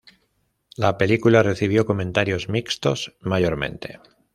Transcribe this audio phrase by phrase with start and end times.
[0.77, 3.99] La película recibió comentarios mixtos mayormente.